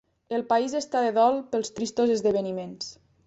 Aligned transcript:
El 0.37 0.43
país 0.53 0.75
està 0.79 1.03
de 1.07 1.11
dol 1.17 1.37
pels 1.53 1.71
tristos 1.79 2.15
esdeveniments. 2.17 2.91